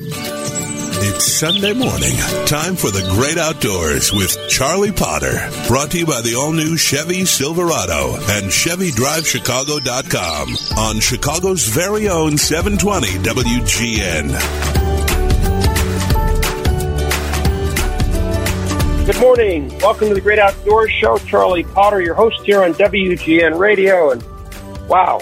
It's 0.00 1.24
Sunday 1.24 1.72
morning. 1.72 2.14
Time 2.46 2.76
for 2.76 2.92
the 2.92 3.02
great 3.14 3.36
outdoors 3.36 4.12
with 4.12 4.38
Charlie 4.48 4.92
Potter. 4.92 5.50
Brought 5.66 5.90
to 5.90 5.98
you 5.98 6.06
by 6.06 6.20
the 6.20 6.36
all 6.36 6.52
new 6.52 6.76
Chevy 6.76 7.24
Silverado 7.24 8.14
and 8.14 8.46
ChevyDriveChicago.com 8.46 10.78
on 10.78 11.00
Chicago's 11.00 11.66
very 11.66 12.08
own 12.08 12.38
720 12.38 13.08
WGN. 13.24 14.28
Good 19.06 19.20
morning. 19.20 19.76
Welcome 19.80 20.06
to 20.08 20.14
the 20.14 20.20
Great 20.20 20.38
Outdoors 20.38 20.92
Show. 20.92 21.18
Charlie 21.18 21.64
Potter, 21.64 22.00
your 22.00 22.14
host 22.14 22.40
here 22.44 22.62
on 22.62 22.72
WGN 22.74 23.58
Radio. 23.58 24.12
And 24.12 24.22
wow, 24.88 25.18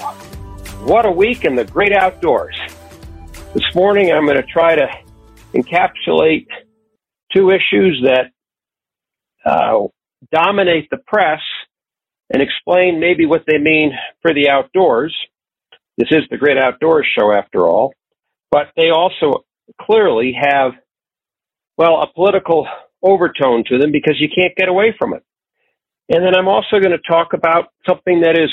what 0.84 1.06
a 1.06 1.11
week 1.11 1.46
in 1.46 1.54
the 1.54 1.64
great 1.64 1.95
outdoors. 1.95 2.54
This 3.57 3.75
morning 3.75 4.12
I'm 4.12 4.27
going 4.27 4.36
to 4.36 4.43
try 4.43 4.77
to 4.77 4.86
encapsulate 5.54 6.47
two 7.34 7.48
issues 7.48 8.05
that 8.05 8.27
uh, 9.51 9.87
dominate 10.30 10.91
the 10.91 10.98
press 10.98 11.41
and 12.30 12.42
explain 12.42 13.00
maybe 13.00 13.24
what 13.24 13.45
they 13.47 13.56
mean 13.56 13.92
for 14.20 14.34
the 14.34 14.50
outdoors. 14.50 15.16
This 15.97 16.09
is 16.11 16.24
the 16.30 16.37
great 16.37 16.59
outdoors 16.59 17.06
show 17.19 17.33
after 17.33 17.66
all, 17.66 17.95
but 18.50 18.73
they 18.77 18.91
also 18.91 19.47
clearly 19.80 20.36
have, 20.38 20.73
well, 21.78 22.02
a 22.02 22.12
political 22.12 22.69
overtone 23.02 23.64
to 23.69 23.78
them 23.78 23.91
because 23.91 24.16
you 24.20 24.28
can't 24.28 24.55
get 24.55 24.69
away 24.69 24.95
from 24.98 25.14
it. 25.14 25.25
And 26.11 26.23
then 26.23 26.34
I'm 26.36 26.48
also 26.48 26.78
going 26.78 26.91
to 26.91 27.11
talk 27.11 27.33
about 27.33 27.73
something 27.88 28.20
that 28.20 28.38
is 28.38 28.50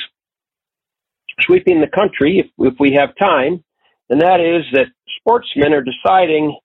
sweeping 1.42 1.82
the 1.82 1.88
country 1.94 2.40
if, 2.40 2.46
if 2.58 2.80
we 2.80 2.94
have 2.98 3.10
time, 3.18 3.66
and 4.10 4.22
that 4.22 4.40
is 4.40 4.64
that 4.74 4.88
sportsmen 5.20 5.74
are 5.74 5.84
deciding 5.84 6.58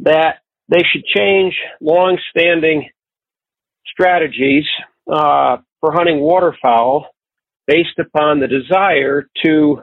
that 0.00 0.38
they 0.68 0.82
should 0.92 1.04
change 1.04 1.54
long-standing 1.80 2.88
strategies 3.86 4.64
uh, 5.10 5.58
for 5.80 5.92
hunting 5.92 6.20
waterfowl 6.20 7.06
based 7.66 7.98
upon 7.98 8.40
the 8.40 8.46
desire 8.46 9.28
to 9.44 9.82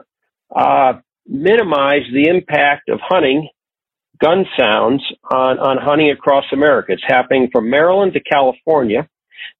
uh, 0.54 0.94
minimize 1.26 2.02
the 2.12 2.28
impact 2.28 2.88
of 2.88 2.98
hunting 3.02 3.48
gun 4.20 4.44
sounds 4.58 5.02
on, 5.30 5.58
on 5.58 5.76
hunting 5.78 6.10
across 6.10 6.44
America. 6.52 6.92
It's 6.92 7.02
happening 7.06 7.48
from 7.52 7.68
Maryland 7.70 8.14
to 8.14 8.20
California. 8.20 9.08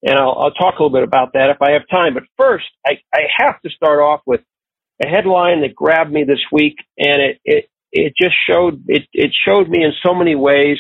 And 0.02 0.18
I'll, 0.18 0.36
I'll 0.38 0.50
talk 0.52 0.78
a 0.78 0.82
little 0.82 0.96
bit 0.96 1.02
about 1.02 1.34
that 1.34 1.50
if 1.50 1.60
I 1.60 1.72
have 1.72 1.82
time. 1.90 2.14
But 2.14 2.24
first, 2.36 2.64
I, 2.86 2.98
I 3.14 3.22
have 3.38 3.60
to 3.62 3.70
start 3.70 4.00
off 4.00 4.20
with 4.26 4.40
a 5.02 5.08
headline 5.08 5.62
that 5.62 5.74
grabbed 5.74 6.12
me 6.12 6.24
this 6.24 6.42
week, 6.50 6.76
and 6.98 7.20
it, 7.22 7.40
it, 7.44 7.70
it 7.92 8.12
just 8.20 8.34
showed 8.48 8.84
it, 8.88 9.04
it 9.12 9.30
showed 9.44 9.68
me 9.68 9.84
in 9.84 9.92
so 10.04 10.14
many 10.14 10.34
ways 10.34 10.78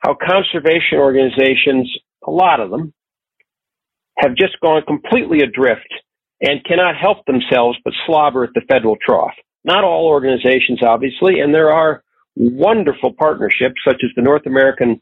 how 0.00 0.14
conservation 0.14 0.98
organizations, 0.98 1.90
a 2.26 2.30
lot 2.30 2.60
of 2.60 2.70
them, 2.70 2.92
have 4.18 4.34
just 4.36 4.58
gone 4.60 4.82
completely 4.86 5.40
adrift 5.40 5.88
and 6.40 6.64
cannot 6.64 6.96
help 6.96 7.24
themselves 7.26 7.78
but 7.84 7.92
slobber 8.06 8.44
at 8.44 8.50
the 8.54 8.62
federal 8.68 8.96
trough. 9.04 9.34
Not 9.64 9.84
all 9.84 10.06
organizations, 10.06 10.82
obviously, 10.82 11.40
and 11.40 11.52
there 11.52 11.72
are 11.72 12.02
wonderful 12.36 13.12
partnerships 13.18 13.80
such 13.86 14.02
as 14.04 14.10
the 14.14 14.22
North 14.22 14.46
American 14.46 15.00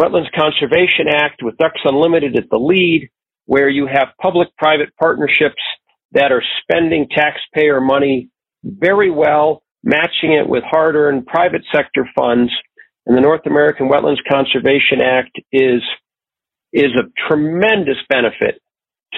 Wetlands 0.00 0.32
Conservation 0.34 1.06
Act 1.08 1.42
with 1.42 1.58
Ducks 1.58 1.80
Unlimited 1.84 2.36
at 2.36 2.48
the 2.50 2.58
lead, 2.58 3.10
where 3.44 3.68
you 3.68 3.86
have 3.86 4.08
public-private 4.20 4.96
partnerships 4.98 5.62
that 6.12 6.32
are 6.32 6.42
spending 6.62 7.08
taxpayer 7.08 7.80
money 7.80 8.28
very 8.64 9.10
well 9.10 9.62
matching 9.84 10.32
it 10.32 10.48
with 10.48 10.62
hard 10.64 10.94
earned 10.94 11.26
private 11.26 11.62
sector 11.74 12.08
funds. 12.16 12.52
And 13.06 13.16
the 13.16 13.20
North 13.20 13.46
American 13.46 13.88
Wetlands 13.88 14.22
Conservation 14.30 15.00
Act 15.02 15.36
is, 15.52 15.82
is 16.72 16.92
a 16.96 17.10
tremendous 17.28 17.96
benefit 18.08 18.60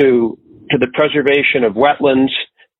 to, 0.00 0.38
to 0.70 0.78
the 0.78 0.88
preservation 0.94 1.64
of 1.64 1.74
wetlands 1.74 2.30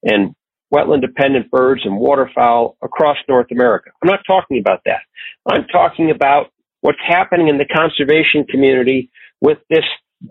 and 0.03 0.34
wetland 0.72 1.03
dependent 1.03 1.50
birds 1.50 1.82
and 1.84 1.97
waterfowl 1.97 2.76
across 2.82 3.16
North 3.28 3.47
America. 3.53 3.91
I'm 4.03 4.08
not 4.08 4.20
talking 4.26 4.58
about 4.58 4.80
that. 4.86 5.00
I'm 5.47 5.66
talking 5.66 6.10
about 6.10 6.47
what's 6.80 6.98
happening 7.06 7.48
in 7.48 7.58
the 7.58 7.66
conservation 7.66 8.44
community 8.48 9.10
with 9.41 9.58
this 9.69 9.84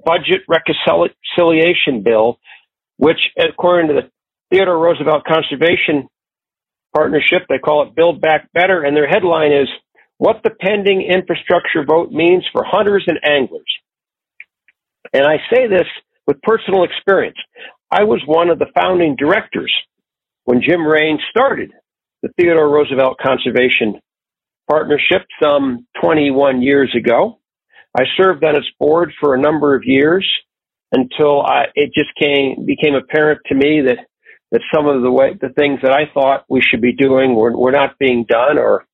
budget 0.05 0.41
reconciliation 0.47 2.01
bill, 2.03 2.39
which 3.03 3.19
according 3.37 3.89
to 3.89 3.95
the 3.95 4.09
Theodore 4.49 4.79
Roosevelt 4.79 5.25
Conservation 5.27 6.07
partnership. 6.95 7.41
They 7.49 7.57
call 7.57 7.83
it 7.83 7.95
Build 7.95 8.21
Back 8.21 8.47
Better, 8.53 8.81
and 8.81 8.95
their 8.95 9.09
headline 9.09 9.51
is 9.51 9.67
What 10.19 10.37
the 10.41 10.51
Pending 10.51 11.01
Infrastructure 11.01 11.83
Vote 11.85 12.11
Means 12.11 12.45
for 12.53 12.63
Hunters 12.63 13.03
and 13.07 13.19
Anglers. 13.25 13.67
And 15.11 15.25
I 15.25 15.35
say 15.53 15.67
this 15.67 15.87
with 16.27 16.41
personal 16.43 16.85
experience. 16.85 17.35
I 17.91 18.05
was 18.05 18.21
one 18.25 18.49
of 18.49 18.57
the 18.57 18.71
founding 18.73 19.17
directors 19.17 19.73
when 20.45 20.61
Jim 20.61 20.87
Range 20.87 21.19
started 21.29 21.71
the 22.21 22.29
Theodore 22.39 22.69
Roosevelt 22.69 23.17
Conservation 23.21 23.99
Partnership 24.69 25.23
some 25.43 25.85
21 26.01 26.61
years 26.61 26.95
ago. 26.97 27.39
I 27.99 28.03
served 28.15 28.45
on 28.45 28.55
its 28.55 28.67
board 28.79 29.11
for 29.19 29.35
a 29.35 29.41
number 29.41 29.75
of 29.75 29.83
years 29.83 30.25
until 30.93 31.41
I, 31.41 31.65
it 31.75 31.91
just 31.93 32.11
came, 32.21 32.65
became 32.65 32.95
apparent 32.95 33.41
to 33.47 33.55
me 33.55 33.81
that 33.87 33.97
that 34.51 34.61
some 34.73 34.87
of 34.87 35.01
the 35.01 35.11
way 35.11 35.33
the 35.41 35.49
things 35.49 35.79
that 35.81 35.91
I 35.91 36.05
thought 36.13 36.45
we 36.47 36.61
should 36.61 36.81
be 36.81 36.93
doing 36.93 37.35
were, 37.35 37.57
were 37.57 37.71
not 37.71 37.97
being 37.99 38.25
done 38.29 38.59
or 38.59 38.85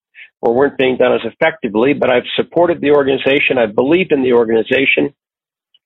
or 0.41 0.55
weren't 0.55 0.77
being 0.77 0.97
done 0.97 1.13
as 1.13 1.21
effectively. 1.25 1.93
But 1.93 2.09
I've 2.09 2.23
supported 2.37 2.81
the 2.81 2.91
organization. 2.91 3.57
I've 3.57 3.75
believed 3.75 4.13
in 4.13 4.23
the 4.23 4.33
organization. 4.33 5.13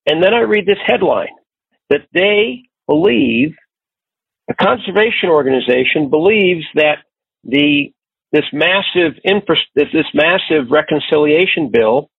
And 0.05 0.23
then 0.23 0.33
I 0.33 0.41
read 0.41 0.67
this 0.67 0.77
headline 0.85 1.35
that 1.89 2.01
they 2.13 2.63
believe 2.87 3.55
a 4.49 4.53
conservation 4.53 5.29
organization 5.29 6.09
believes 6.09 6.65
that 6.75 6.97
the 7.43 7.93
this 8.31 8.45
massive 8.51 9.13
infra, 9.23 9.55
this, 9.75 9.87
this 9.93 10.07
massive 10.13 10.71
reconciliation 10.71 11.69
bill 11.71 12.09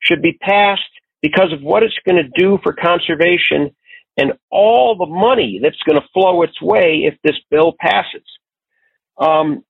should 0.00 0.22
be 0.22 0.38
passed 0.40 0.82
because 1.22 1.52
of 1.52 1.62
what 1.62 1.82
it's 1.82 1.98
going 2.06 2.22
to 2.22 2.28
do 2.40 2.58
for 2.62 2.72
conservation 2.72 3.74
and 4.16 4.32
all 4.50 4.96
the 4.96 5.06
money 5.06 5.60
that's 5.62 5.80
going 5.86 6.00
to 6.00 6.06
flow 6.12 6.42
its 6.42 6.60
way 6.60 7.02
if 7.04 7.14
this 7.22 7.36
bill 7.50 7.74
passes. 7.78 8.24
Um, 9.18 9.64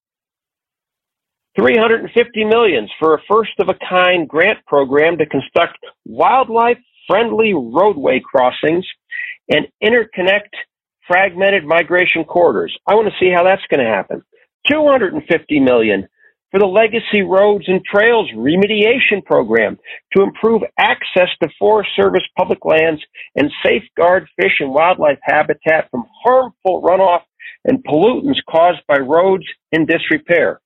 350 1.57 2.45
millions 2.45 2.91
for 2.99 3.15
a 3.15 3.23
first 3.29 3.53
of 3.59 3.69
a 3.69 3.75
kind 3.89 4.29
grant 4.29 4.65
program 4.67 5.19
to 5.19 5.27
construct 5.27 5.79
wildlife 6.05 6.79
friendly 7.09 7.55
roadway 7.55 8.21
crossings 8.21 8.87
and 9.49 9.67
interconnect 9.83 10.51
fragmented 11.07 11.65
migration 11.65 12.25
corridors. 12.25 12.77
I 12.87 12.95
want 12.95 13.09
to 13.09 13.15
see 13.19 13.31
how 13.35 13.45
that's 13.45 13.63
going 13.71 13.85
to 13.85 13.91
happen. 13.91 14.23
250 14.69 15.61
million 15.61 16.09
for 16.57 16.61
the 16.61 16.67
Legacy 16.67 17.21
Roads 17.23 17.65
and 17.69 17.85
Trails 17.85 18.31
Remediation 18.35 19.23
Program 19.25 19.79
to 20.17 20.23
improve 20.23 20.63
access 20.79 21.29
to 21.43 21.51
Forest 21.59 21.91
Service 22.01 22.23
public 22.39 22.65
lands 22.65 23.03
and 23.35 23.51
safeguard 23.63 24.27
fish 24.41 24.53
and 24.61 24.73
wildlife 24.73 25.19
habitat 25.23 25.91
from 25.91 26.05
harmful 26.25 26.83
runoff 26.83 27.23
and 27.67 27.85
pollutants 27.85 28.39
caused 28.49 28.81
by 28.89 28.97
roads 28.97 29.45
in 29.71 29.85
disrepair. 29.85 30.61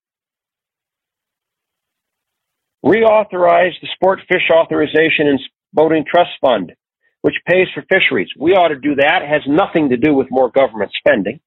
Reauthorize 2.84 3.72
the 3.83 3.89
Sport 3.95 4.21
Fish 4.28 4.49
Authorization 4.55 5.27
and 5.27 5.41
Boating 5.72 6.05
Trust 6.09 6.31
Fund, 6.41 6.72
which 7.22 7.34
pays 7.49 7.67
for 7.75 7.83
fisheries. 7.93 8.28
We 8.39 8.53
ought 8.53 8.69
to 8.69 8.78
do 8.78 8.95
that. 8.95 9.22
It 9.22 9.28
has 9.28 9.43
nothing 9.49 9.89
to 9.89 9.97
do 9.97 10.15
with 10.15 10.28
more 10.31 10.51
government 10.51 10.93
spending. 10.97 11.41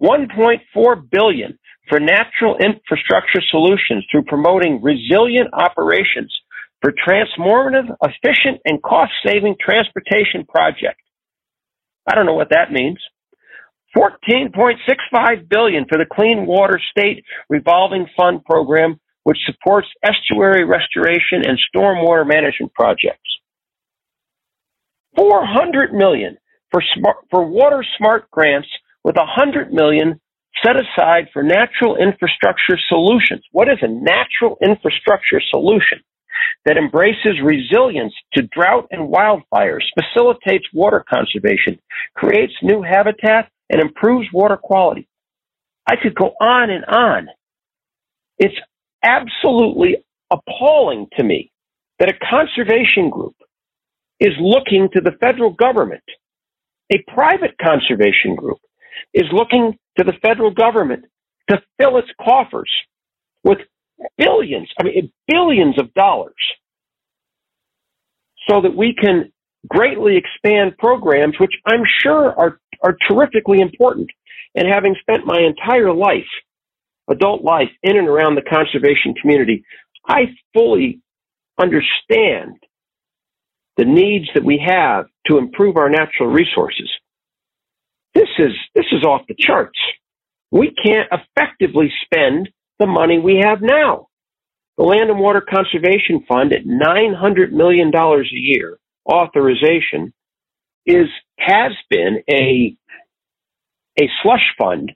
1.4 0.00 1.10
billion 1.10 1.58
for 1.88 2.00
natural 2.00 2.56
infrastructure 2.56 3.40
solutions 3.50 4.04
through 4.10 4.24
promoting 4.24 4.82
resilient 4.82 5.50
operations 5.52 6.32
for 6.80 6.92
transformative, 6.92 7.88
efficient, 8.02 8.60
and 8.64 8.82
cost-saving 8.82 9.56
transportation 9.60 10.44
projects. 10.48 11.02
I 12.06 12.14
don't 12.14 12.26
know 12.26 12.34
what 12.34 12.50
that 12.50 12.72
means. 12.72 12.98
14.65 13.96 15.48
billion 15.48 15.86
for 15.88 15.96
the 15.98 16.04
Clean 16.10 16.44
Water 16.44 16.78
State 16.90 17.24
Revolving 17.48 18.06
Fund 18.16 18.44
program, 18.44 19.00
which 19.24 19.38
supports 19.46 19.88
estuary 20.02 20.64
restoration 20.64 21.42
and 21.46 21.58
stormwater 21.74 22.26
management 22.26 22.74
projects. 22.74 23.20
400 25.16 25.94
million 25.94 26.36
for 26.70 26.82
smart, 26.94 27.16
for 27.30 27.44
water 27.46 27.84
smart 27.96 28.30
grants 28.30 28.68
with 29.02 29.16
100 29.16 29.72
million 29.72 30.20
set 30.66 30.76
aside 30.76 31.28
for 31.32 31.42
natural 31.42 31.96
infrastructure 31.96 32.78
solutions. 32.88 33.42
What 33.52 33.68
is 33.68 33.78
a 33.82 33.88
natural 33.88 34.56
infrastructure 34.62 35.40
solution? 35.50 36.00
That 36.64 36.76
embraces 36.76 37.40
resilience 37.42 38.12
to 38.34 38.42
drought 38.42 38.88
and 38.90 39.12
wildfires, 39.12 39.84
facilitates 39.98 40.66
water 40.72 41.04
conservation, 41.08 41.78
creates 42.14 42.52
new 42.62 42.82
habitat, 42.82 43.50
and 43.70 43.80
improves 43.80 44.28
water 44.32 44.56
quality. 44.56 45.08
I 45.88 45.96
could 45.96 46.14
go 46.14 46.34
on 46.40 46.70
and 46.70 46.84
on. 46.84 47.28
It's 48.38 48.54
absolutely 49.02 50.04
appalling 50.30 51.06
to 51.16 51.22
me 51.22 51.50
that 51.98 52.10
a 52.10 52.26
conservation 52.30 53.08
group 53.10 53.34
is 54.20 54.32
looking 54.40 54.88
to 54.92 55.00
the 55.00 55.12
federal 55.20 55.50
government. 55.50 56.04
A 56.92 57.02
private 57.14 57.56
conservation 57.58 58.34
group 58.36 58.58
is 59.14 59.24
looking 59.32 59.78
to 59.98 60.04
the 60.04 60.12
federal 60.22 60.50
government 60.50 61.04
to 61.50 61.60
fill 61.78 61.98
its 61.98 62.08
coffers 62.22 62.70
with 63.44 63.58
billions, 64.18 64.68
I 64.78 64.84
mean, 64.84 65.12
billions 65.28 65.78
of 65.78 65.92
dollars 65.94 66.34
so 68.48 68.60
that 68.60 68.76
we 68.76 68.94
can 68.94 69.32
greatly 69.68 70.16
expand 70.16 70.76
programs, 70.78 71.34
which 71.40 71.52
I'm 71.66 71.82
sure 72.02 72.32
are, 72.38 72.58
are 72.82 72.96
terrifically 73.08 73.60
important. 73.60 74.08
And 74.54 74.68
having 74.68 74.94
spent 75.00 75.26
my 75.26 75.40
entire 75.40 75.92
life, 75.92 76.28
adult 77.08 77.42
life, 77.42 77.68
in 77.82 77.96
and 77.96 78.08
around 78.08 78.36
the 78.36 78.42
conservation 78.42 79.14
community, 79.20 79.64
I 80.06 80.26
fully 80.54 81.00
understand 81.60 82.56
the 83.76 83.84
needs 83.84 84.26
that 84.34 84.44
we 84.44 84.62
have 84.66 85.06
to 85.26 85.38
improve 85.38 85.76
our 85.76 85.90
natural 85.90 86.28
resources. 86.28 86.90
This 88.16 88.30
is, 88.38 88.52
this 88.74 88.86
is 88.92 89.04
off 89.04 89.26
the 89.28 89.36
charts. 89.38 89.78
We 90.50 90.72
can't 90.82 91.10
effectively 91.12 91.92
spend 92.06 92.48
the 92.78 92.86
money 92.86 93.18
we 93.18 93.42
have 93.44 93.60
now. 93.60 94.08
The 94.78 94.84
Land 94.84 95.10
and 95.10 95.20
Water 95.20 95.42
Conservation 95.42 96.24
Fund 96.26 96.54
at 96.54 96.64
$900 96.64 97.52
million 97.52 97.94
a 97.94 98.22
year 98.32 98.78
authorization 99.06 100.14
is, 100.86 101.08
has 101.38 101.72
been 101.90 102.22
a, 102.30 102.74
a 104.00 104.08
slush 104.22 104.54
fund 104.58 104.92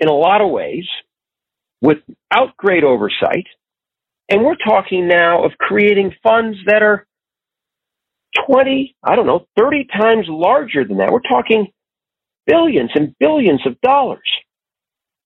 in 0.00 0.08
a 0.08 0.14
lot 0.14 0.40
of 0.40 0.50
ways 0.50 0.86
without 1.82 2.56
great 2.56 2.82
oversight. 2.82 3.46
And 4.30 4.42
we're 4.42 4.56
talking 4.56 5.06
now 5.06 5.44
of 5.44 5.52
creating 5.58 6.14
funds 6.22 6.56
that 6.66 6.82
are 6.82 7.06
20, 8.48 8.96
I 9.04 9.16
don't 9.16 9.26
know, 9.26 9.46
30 9.58 9.86
times 10.00 10.26
larger 10.30 10.86
than 10.86 10.98
that. 10.98 11.12
We're 11.12 11.20
talking 11.20 11.68
billions 12.48 12.90
and 12.94 13.14
billions 13.20 13.60
of 13.66 13.80
dollars. 13.82 14.28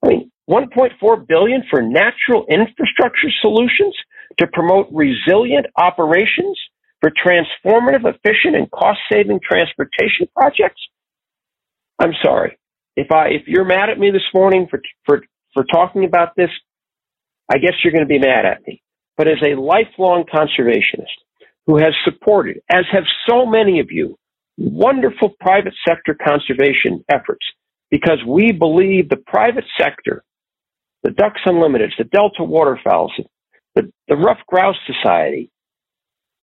I 0.04 0.08
mean, 0.08 0.32
1.4 0.50 1.26
billion 1.28 1.62
for 1.70 1.80
natural 1.80 2.44
infrastructure 2.50 3.30
solutions 3.40 3.94
to 4.38 4.46
promote 4.52 4.88
resilient 4.92 5.66
operations 5.76 6.58
for 7.00 7.10
transformative, 7.10 8.04
efficient, 8.04 8.56
and 8.56 8.70
cost-saving 8.70 9.40
transportation 9.48 10.26
projects. 10.36 10.80
I'm 11.98 12.12
sorry. 12.22 12.58
If 12.96 13.10
I 13.10 13.28
if 13.28 13.42
you're 13.46 13.64
mad 13.64 13.88
at 13.90 13.98
me 13.98 14.10
this 14.10 14.22
morning 14.34 14.66
for 14.70 14.80
for 15.06 15.22
for 15.54 15.64
talking 15.64 16.04
about 16.04 16.36
this, 16.36 16.50
I 17.50 17.58
guess 17.58 17.72
you're 17.82 17.92
going 17.92 18.04
to 18.04 18.08
be 18.08 18.18
mad 18.18 18.44
at 18.44 18.66
me. 18.66 18.82
But 19.16 19.28
as 19.28 19.38
a 19.42 19.60
lifelong 19.60 20.24
conservationist 20.24 21.16
who 21.66 21.76
has 21.76 21.94
supported, 22.04 22.60
as 22.70 22.84
have 22.92 23.04
so 23.28 23.46
many 23.46 23.80
of 23.80 23.90
you, 23.90 24.18
wonderful 24.56 25.30
private 25.40 25.74
sector 25.86 26.14
conservation 26.14 27.04
efforts, 27.08 27.44
because 27.90 28.18
we 28.26 28.52
believe 28.52 29.08
the 29.08 29.16
private 29.16 29.64
sector 29.78 30.24
the 31.02 31.10
Ducks 31.10 31.40
Unlimited, 31.44 31.92
the 31.98 32.04
Delta 32.04 32.44
Waterfowls, 32.44 33.12
the, 33.74 33.90
the 34.08 34.16
Ruffed 34.16 34.46
Grouse 34.46 34.76
Society, 34.86 35.50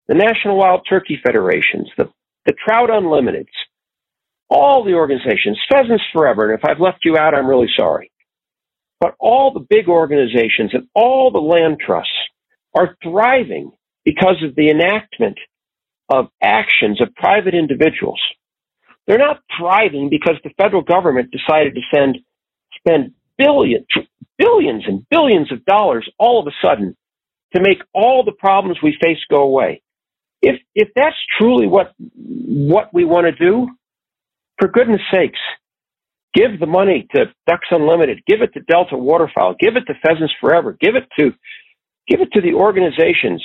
the 0.08 0.14
National 0.14 0.56
Wild 0.58 0.82
Turkey 0.88 1.18
Federations, 1.24 1.90
the, 1.96 2.10
the 2.46 2.52
Trout 2.52 2.90
Unlimiteds, 2.90 3.46
all 4.48 4.84
the 4.84 4.94
organizations, 4.94 5.58
Pheasants 5.70 6.04
Forever, 6.12 6.50
and 6.50 6.58
if 6.58 6.64
I've 6.68 6.80
left 6.80 7.04
you 7.04 7.16
out, 7.16 7.34
I'm 7.34 7.46
really 7.46 7.70
sorry. 7.76 8.10
But 9.00 9.14
all 9.18 9.52
the 9.52 9.66
big 9.68 9.88
organizations 9.88 10.72
and 10.74 10.88
all 10.94 11.30
the 11.30 11.38
land 11.38 11.78
trusts 11.84 12.12
are 12.76 12.96
thriving 13.02 13.72
because 14.04 14.42
of 14.44 14.54
the 14.56 14.68
enactment 14.68 15.38
of 16.10 16.28
actions 16.42 17.00
of 17.00 17.14
private 17.14 17.54
individuals. 17.54 18.20
They're 19.06 19.18
not 19.18 19.40
thriving 19.58 20.08
because 20.10 20.36
the 20.44 20.50
federal 20.56 20.82
government 20.82 21.30
decided 21.32 21.74
to 21.74 21.80
send, 21.94 22.18
spend 22.78 23.12
billions, 23.38 23.86
billions 24.38 24.84
and 24.86 25.06
billions 25.10 25.50
of 25.52 25.64
dollars 25.64 26.08
all 26.18 26.40
of 26.40 26.46
a 26.46 26.66
sudden 26.66 26.96
to 27.54 27.62
make 27.62 27.78
all 27.94 28.24
the 28.24 28.32
problems 28.32 28.78
we 28.82 28.96
face 29.02 29.18
go 29.30 29.42
away. 29.42 29.82
If, 30.42 30.60
if 30.74 30.88
that's 30.94 31.16
truly 31.38 31.66
what, 31.66 31.92
what 31.98 32.94
we 32.94 33.04
want 33.04 33.26
to 33.26 33.32
do, 33.32 33.68
for 34.58 34.68
goodness 34.68 35.00
sakes, 35.12 35.38
give 36.34 36.60
the 36.60 36.66
money 36.66 37.06
to 37.14 37.26
Ducks 37.46 37.68
Unlimited, 37.70 38.20
give 38.26 38.42
it 38.42 38.52
to 38.54 38.60
Delta 38.60 38.96
Waterfowl, 38.96 39.56
give 39.58 39.76
it 39.76 39.84
to 39.86 39.94
Pheasants 40.06 40.34
Forever, 40.40 40.76
give 40.80 40.94
it 40.94 41.08
to, 41.18 41.32
give 42.08 42.20
it 42.20 42.32
to 42.32 42.40
the 42.40 42.54
organizations, 42.54 43.44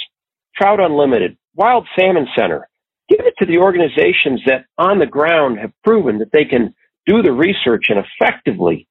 Trout 0.55 0.79
Unlimited, 0.79 1.37
Wild 1.55 1.87
Salmon 1.97 2.27
Center, 2.37 2.67
give 3.09 3.21
it 3.21 3.35
to 3.39 3.45
the 3.45 3.59
organizations 3.59 4.41
that 4.45 4.65
on 4.77 4.99
the 4.99 5.05
ground 5.05 5.59
have 5.59 5.71
proven 5.83 6.19
that 6.19 6.31
they 6.33 6.45
can 6.45 6.75
do 7.07 7.21
the 7.21 7.31
research 7.31 7.85
and 7.89 7.99
effectively 7.99 8.87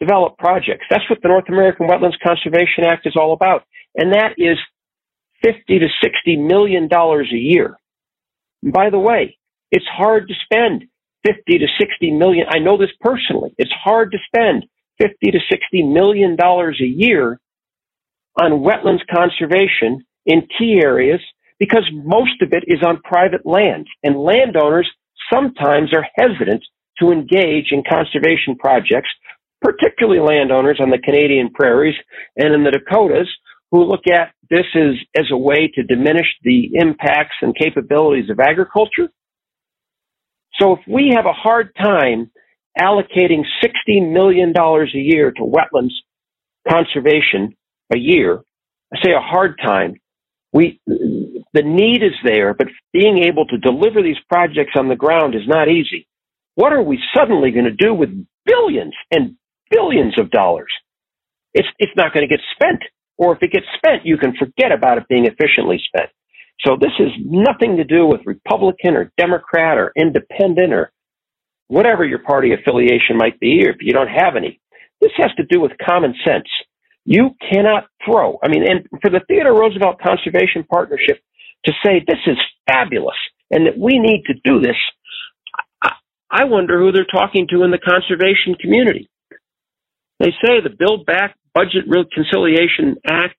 develop 0.00 0.38
projects. 0.38 0.86
That's 0.90 1.08
what 1.08 1.20
the 1.22 1.28
North 1.28 1.48
American 1.48 1.88
Wetlands 1.88 2.18
Conservation 2.26 2.84
Act 2.86 3.06
is 3.06 3.16
all 3.16 3.32
about. 3.32 3.64
And 3.96 4.12
that 4.12 4.34
is 4.38 4.58
50 5.42 5.78
to 5.78 5.88
60 6.02 6.36
million 6.38 6.88
dollars 6.88 7.30
a 7.32 7.38
year. 7.38 7.76
And 8.62 8.72
by 8.72 8.90
the 8.90 8.98
way, 8.98 9.38
it's 9.70 9.86
hard 9.86 10.28
to 10.28 10.34
spend 10.44 10.84
50 11.26 11.58
to 11.58 11.66
60 11.78 12.10
million. 12.12 12.46
I 12.50 12.58
know 12.58 12.78
this 12.78 12.90
personally. 13.00 13.54
It's 13.58 13.72
hard 13.72 14.12
to 14.12 14.18
spend 14.26 14.64
50 15.00 15.30
to 15.32 15.38
60 15.50 15.82
million 15.84 16.36
dollars 16.36 16.80
a 16.82 16.86
year 16.86 17.40
on 18.40 18.62
wetlands 18.62 19.02
conservation 19.12 20.04
in 20.26 20.48
key 20.58 20.80
areas 20.82 21.20
because 21.58 21.88
most 21.92 22.42
of 22.42 22.48
it 22.52 22.64
is 22.66 22.82
on 22.86 23.00
private 23.02 23.46
land 23.46 23.86
and 24.02 24.18
landowners 24.18 24.90
sometimes 25.32 25.92
are 25.94 26.06
hesitant 26.16 26.62
to 26.98 27.10
engage 27.10 27.72
in 27.72 27.82
conservation 27.88 28.56
projects 28.56 29.08
particularly 29.64 30.20
landowners 30.20 30.78
on 30.78 30.90
the 30.90 30.98
Canadian 30.98 31.50
prairies 31.50 31.96
and 32.36 32.54
in 32.54 32.64
the 32.64 32.70
Dakotas 32.70 33.28
who 33.70 33.82
look 33.82 34.06
at 34.06 34.32
this 34.50 34.66
as, 34.76 34.94
as 35.16 35.24
a 35.32 35.36
way 35.36 35.72
to 35.74 35.82
diminish 35.82 36.26
the 36.42 36.70
impacts 36.74 37.34
and 37.40 37.56
capabilities 37.56 38.28
of 38.28 38.38
agriculture. 38.38 39.08
So 40.60 40.74
if 40.74 40.80
we 40.86 41.12
have 41.16 41.24
a 41.24 41.32
hard 41.32 41.74
time 41.82 42.30
allocating 42.80 43.42
$60 43.64 44.12
million 44.12 44.52
a 44.56 44.98
year 44.98 45.32
to 45.32 45.42
wetlands 45.42 45.94
conservation 46.68 47.56
a 47.92 47.98
year, 47.98 48.42
I 48.92 48.98
say 49.02 49.12
a 49.12 49.20
hard 49.20 49.58
time, 49.64 49.94
we, 50.54 50.80
the 50.86 51.62
need 51.62 52.02
is 52.02 52.14
there, 52.24 52.54
but 52.54 52.68
being 52.92 53.24
able 53.24 53.44
to 53.46 53.58
deliver 53.58 54.02
these 54.02 54.16
projects 54.30 54.72
on 54.76 54.88
the 54.88 54.96
ground 54.96 55.34
is 55.34 55.46
not 55.46 55.68
easy. 55.68 56.06
What 56.54 56.72
are 56.72 56.82
we 56.82 56.98
suddenly 57.14 57.50
going 57.50 57.64
to 57.66 57.72
do 57.72 57.92
with 57.92 58.10
billions 58.46 58.94
and 59.10 59.36
billions 59.70 60.18
of 60.18 60.30
dollars. 60.30 60.72
It's, 61.52 61.68
it's 61.78 61.92
not 61.96 62.12
going 62.12 62.28
to 62.28 62.32
get 62.32 62.44
spent. 62.54 62.80
Or 63.16 63.34
if 63.34 63.42
it 63.42 63.52
gets 63.52 63.66
spent, 63.76 64.04
you 64.04 64.16
can 64.16 64.34
forget 64.36 64.72
about 64.72 64.98
it 64.98 65.08
being 65.08 65.26
efficiently 65.26 65.80
spent. 65.86 66.10
So 66.64 66.76
this 66.80 66.92
is 66.98 67.10
nothing 67.24 67.76
to 67.76 67.84
do 67.84 68.06
with 68.06 68.20
Republican 68.26 68.96
or 68.96 69.12
Democrat 69.16 69.78
or 69.78 69.92
independent 69.96 70.72
or 70.72 70.90
whatever 71.68 72.04
your 72.04 72.20
party 72.20 72.52
affiliation 72.52 73.16
might 73.16 73.38
be, 73.40 73.64
or 73.66 73.70
if 73.70 73.76
you 73.80 73.92
don't 73.92 74.08
have 74.08 74.36
any. 74.36 74.60
This 75.00 75.12
has 75.16 75.32
to 75.36 75.44
do 75.44 75.60
with 75.60 75.72
common 75.84 76.14
sense. 76.24 76.48
You 77.04 77.30
cannot 77.50 77.84
throw, 78.04 78.38
I 78.42 78.48
mean, 78.48 78.64
and 78.68 78.88
for 79.02 79.10
the 79.10 79.20
Theodore 79.28 79.58
Roosevelt 79.58 80.00
Conservation 80.00 80.64
Partnership 80.64 81.20
to 81.66 81.72
say 81.84 82.02
this 82.06 82.18
is 82.26 82.38
fabulous 82.66 83.16
and 83.50 83.66
that 83.66 83.78
we 83.78 83.98
need 83.98 84.24
to 84.26 84.34
do 84.42 84.60
this, 84.60 84.76
I 86.30 86.44
wonder 86.44 86.78
who 86.78 86.92
they're 86.92 87.04
talking 87.04 87.46
to 87.50 87.62
in 87.62 87.70
the 87.70 87.78
conservation 87.78 88.54
community. 88.60 89.08
They 90.18 90.32
say 90.44 90.60
the 90.62 90.74
Build 90.76 91.06
Back 91.06 91.36
Budget 91.54 91.84
Reconciliation 91.86 92.96
Act 93.06 93.36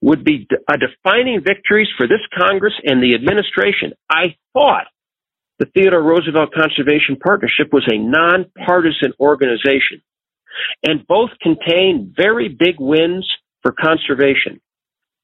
would 0.00 0.24
be 0.24 0.46
a 0.70 0.78
defining 0.78 1.42
victories 1.44 1.88
for 1.96 2.06
this 2.06 2.20
Congress 2.36 2.74
and 2.84 3.02
the 3.02 3.14
administration. 3.14 3.92
I 4.08 4.36
thought 4.52 4.86
the 5.58 5.66
Theodore 5.66 6.02
Roosevelt 6.02 6.52
Conservation 6.54 7.16
Partnership 7.16 7.72
was 7.72 7.86
a 7.92 7.98
nonpartisan 7.98 9.12
organization, 9.18 10.00
and 10.82 11.06
both 11.06 11.30
contain 11.40 12.12
very 12.16 12.48
big 12.48 12.76
wins 12.78 13.28
for 13.62 13.72
conservation. 13.72 14.60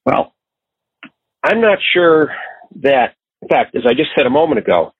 Well, 0.07 0.35
I'm 1.43 1.61
not 1.61 1.79
sure 1.93 2.33
that, 2.83 3.15
in 3.43 3.49
fact, 3.49 3.77
as 3.77 3.83
I 3.87 3.95
just 3.95 4.11
said 4.17 4.27
a 4.27 4.31
moment 4.31 4.59
ago, 4.59 4.93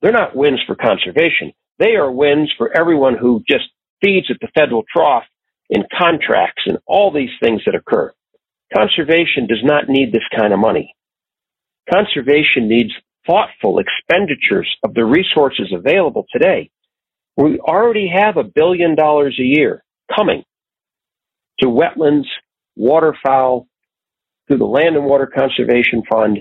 they're 0.00 0.12
not 0.12 0.36
wins 0.36 0.60
for 0.66 0.74
conservation. 0.76 1.52
They 1.78 1.96
are 1.96 2.10
wins 2.10 2.52
for 2.56 2.76
everyone 2.76 3.16
who 3.16 3.42
just 3.48 3.64
feeds 4.02 4.26
at 4.30 4.38
the 4.40 4.48
federal 4.54 4.84
trough 4.94 5.24
in 5.70 5.84
contracts 5.98 6.62
and 6.66 6.78
all 6.86 7.12
these 7.12 7.30
things 7.42 7.62
that 7.66 7.74
occur. 7.74 8.12
Conservation 8.74 9.46
does 9.48 9.62
not 9.62 9.88
need 9.88 10.12
this 10.12 10.26
kind 10.36 10.52
of 10.52 10.58
money. 10.58 10.94
Conservation 11.92 12.68
needs 12.68 12.92
thoughtful 13.26 13.78
expenditures 13.78 14.68
of 14.84 14.94
the 14.94 15.04
resources 15.04 15.72
available 15.72 16.26
today. 16.32 16.70
We 17.38 17.60
already 17.60 18.12
have 18.14 18.36
a 18.36 18.42
billion 18.44 18.96
dollars 18.96 19.38
a 19.40 19.44
year 19.44 19.84
coming 20.14 20.42
to 21.60 21.68
wetlands 21.68 22.26
waterfowl 22.76 23.68
through 24.48 24.58
the 24.58 24.64
Land 24.64 24.96
and 24.96 25.04
Water 25.04 25.30
Conservation 25.32 26.02
Fund, 26.10 26.38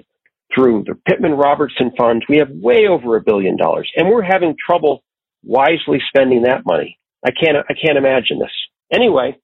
through 0.56 0.86
the 0.88 0.96
Pittman 1.08 1.34
Robertson 1.34 1.92
funds. 1.98 2.25
We 2.27 2.38
have 2.38 2.50
way 2.50 2.88
over 2.89 3.16
a 3.16 3.22
billion 3.22 3.58
dollars, 3.58 3.92
and 3.96 4.10
we're 4.10 4.24
having 4.24 4.56
trouble 4.58 5.04
wisely 5.44 6.00
spending 6.10 6.44
that 6.44 6.66
money. 6.66 7.00
I 7.24 7.32
can't, 7.32 7.58
I 7.58 7.74
can't 7.74 7.98
imagine 7.98 8.39
this. 8.39 8.51
Anyway, 8.92 9.38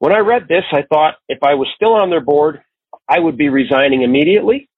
when 0.00 0.12
I 0.12 0.18
read 0.18 0.48
this, 0.48 0.64
I 0.72 0.82
thought 0.82 1.16
if 1.28 1.38
I 1.44 1.54
was 1.54 1.68
still 1.76 1.94
on 1.94 2.10
their 2.10 2.20
board, 2.20 2.62
I 3.08 3.20
would 3.20 3.36
be 3.36 3.48
resigning 3.48 4.02
immediately. 4.02 4.68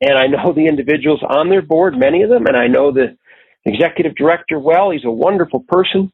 And 0.00 0.18
I 0.18 0.26
know 0.26 0.52
the 0.52 0.66
individuals 0.66 1.22
on 1.22 1.50
their 1.50 1.62
board, 1.62 1.96
many 1.96 2.22
of 2.22 2.30
them, 2.30 2.46
and 2.46 2.56
I 2.56 2.66
know 2.66 2.92
the 2.92 3.16
executive 3.66 4.14
director 4.14 4.58
well. 4.58 4.90
He's 4.90 5.04
a 5.04 5.10
wonderful 5.10 5.64
person. 5.68 6.10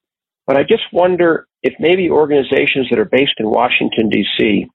But 0.46 0.56
I 0.56 0.62
just 0.62 0.82
wonder 0.92 1.46
if 1.62 1.74
maybe 1.78 2.10
organizations 2.10 2.88
that 2.90 2.98
are 2.98 3.04
based 3.04 3.34
in 3.38 3.48
Washington, 3.48 4.08
D.C., 4.08 4.66